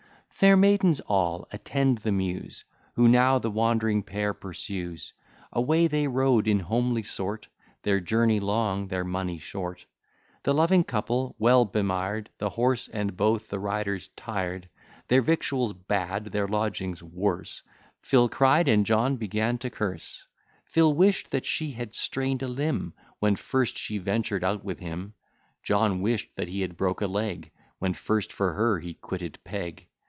[0.31, 2.65] Fair maidens all, attend the Muse,
[2.95, 5.13] Who now the wand'ring pair pursues:
[5.53, 7.45] Away they rode in homely sort,
[7.83, 9.85] Their journey long, their money short;
[10.41, 14.67] The loving couple well bemir'd; The horse and both the riders tir'd:
[15.09, 17.61] Their victuals bad, their lodgings worse;
[18.01, 18.67] Phyl cried!
[18.67, 20.25] and John began to curse:
[20.65, 25.13] Phyl wish'd that she had strain'd a limb, When first she ventured out with him;
[25.61, 29.85] John wish'd that he had broke a leg, When first for her he quitted Peg.